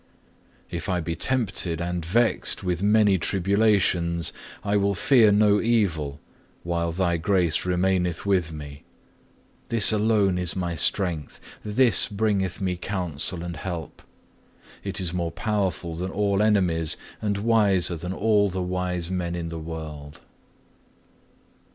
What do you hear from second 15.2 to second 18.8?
powerful than all enemies, and wiser than all the